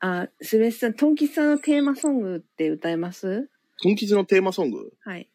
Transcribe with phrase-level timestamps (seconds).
[0.00, 3.50] あ、すべさん、トンキツさんのテーマソングって歌えます？
[3.82, 4.92] トン吉のテーマソング？
[5.00, 5.28] はい。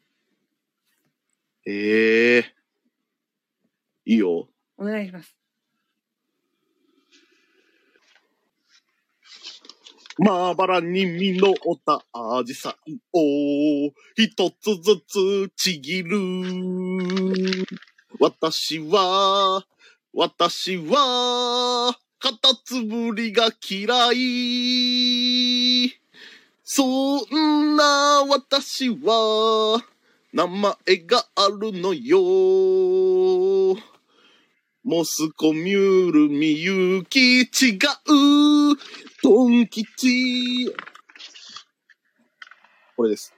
[1.65, 2.45] ええ
[4.05, 4.47] いいよ。
[4.77, 5.35] お願いします。
[10.19, 11.55] まばらに実っ
[11.85, 16.19] たアジサイを一つずつちぎる。
[18.19, 19.65] 私は、
[20.13, 25.91] 私は、カタツムリが嫌い。
[26.63, 26.85] そ
[27.35, 29.83] んな私は、
[30.31, 30.73] 名前
[31.05, 33.75] があるのよ。
[34.85, 37.49] モスコミュールみゆき違う。
[39.21, 40.73] トン吉。
[42.95, 43.33] これです。